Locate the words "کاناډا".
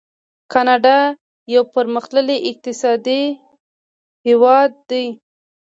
0.51-0.97